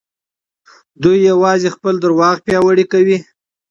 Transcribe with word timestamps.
دوی 1.01 1.17
يوازې 1.31 1.69
خپل 1.75 1.93
دروغ 2.03 2.35
پياوړي 2.45 2.85
کوي. 2.91 3.17